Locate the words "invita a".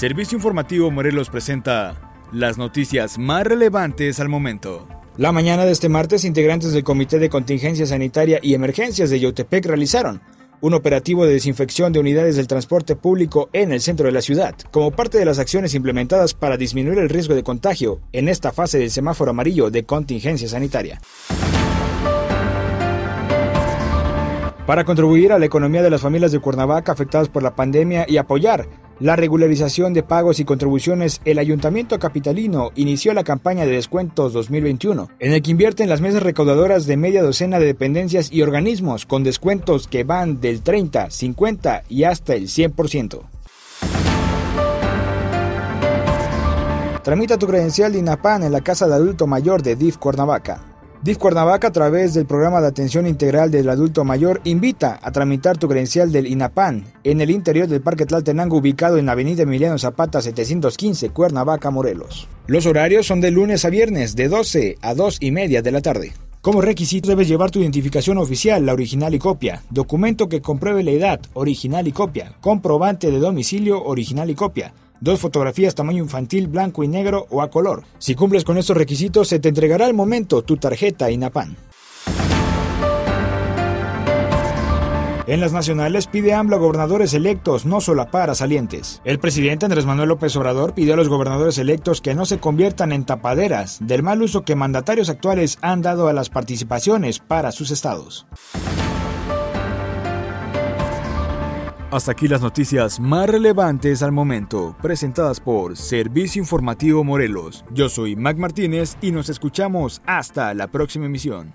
54.44-55.10